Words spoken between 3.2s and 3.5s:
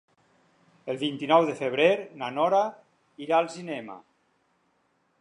irà